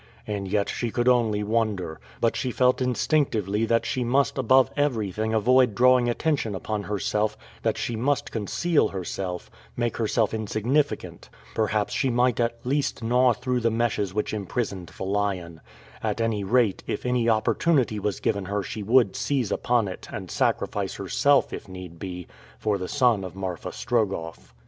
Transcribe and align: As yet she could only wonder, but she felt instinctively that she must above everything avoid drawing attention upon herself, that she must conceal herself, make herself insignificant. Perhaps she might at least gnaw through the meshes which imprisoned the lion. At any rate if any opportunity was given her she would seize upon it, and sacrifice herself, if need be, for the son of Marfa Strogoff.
As 0.25 0.41
yet 0.51 0.67
she 0.67 0.89
could 0.89 1.07
only 1.07 1.43
wonder, 1.43 1.99
but 2.19 2.35
she 2.35 2.49
felt 2.49 2.81
instinctively 2.81 3.65
that 3.67 3.85
she 3.85 4.03
must 4.03 4.35
above 4.39 4.71
everything 4.75 5.31
avoid 5.31 5.75
drawing 5.75 6.09
attention 6.09 6.55
upon 6.55 6.81
herself, 6.81 7.37
that 7.61 7.77
she 7.77 7.95
must 7.95 8.31
conceal 8.31 8.87
herself, 8.87 9.51
make 9.77 9.97
herself 9.97 10.33
insignificant. 10.33 11.29
Perhaps 11.53 11.93
she 11.93 12.09
might 12.09 12.39
at 12.39 12.57
least 12.65 13.03
gnaw 13.03 13.31
through 13.33 13.59
the 13.59 13.69
meshes 13.69 14.11
which 14.11 14.33
imprisoned 14.33 14.87
the 14.97 15.03
lion. 15.03 15.61
At 16.01 16.19
any 16.19 16.43
rate 16.43 16.81
if 16.87 17.05
any 17.05 17.29
opportunity 17.29 17.99
was 17.99 18.19
given 18.19 18.45
her 18.45 18.63
she 18.63 18.81
would 18.81 19.15
seize 19.15 19.51
upon 19.51 19.87
it, 19.87 20.07
and 20.11 20.31
sacrifice 20.31 20.95
herself, 20.95 21.53
if 21.53 21.67
need 21.67 21.99
be, 21.99 22.25
for 22.57 22.79
the 22.79 22.87
son 22.87 23.23
of 23.23 23.35
Marfa 23.35 23.69
Strogoff. 23.71 24.51